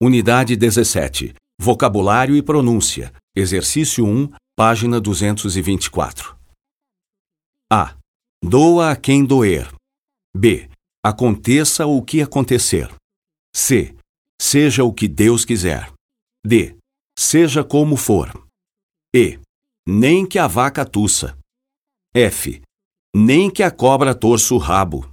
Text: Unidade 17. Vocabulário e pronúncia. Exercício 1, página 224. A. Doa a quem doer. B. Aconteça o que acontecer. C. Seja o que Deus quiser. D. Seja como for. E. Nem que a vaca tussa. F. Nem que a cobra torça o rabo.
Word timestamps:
Unidade 0.00 0.54
17. 0.54 1.34
Vocabulário 1.60 2.36
e 2.36 2.42
pronúncia. 2.42 3.12
Exercício 3.34 4.06
1, 4.06 4.30
página 4.56 5.00
224. 5.00 6.38
A. 7.68 7.96
Doa 8.40 8.92
a 8.92 8.96
quem 8.96 9.24
doer. 9.24 9.68
B. 10.36 10.70
Aconteça 11.04 11.84
o 11.84 12.00
que 12.00 12.22
acontecer. 12.22 12.94
C. 13.52 13.96
Seja 14.40 14.84
o 14.84 14.92
que 14.92 15.08
Deus 15.08 15.44
quiser. 15.44 15.92
D. 16.46 16.76
Seja 17.18 17.64
como 17.64 17.96
for. 17.96 18.30
E. 19.12 19.40
Nem 19.84 20.24
que 20.24 20.38
a 20.38 20.46
vaca 20.46 20.84
tussa. 20.84 21.36
F. 22.14 22.62
Nem 23.16 23.50
que 23.50 23.64
a 23.64 23.70
cobra 23.72 24.14
torça 24.14 24.54
o 24.54 24.58
rabo. 24.58 25.12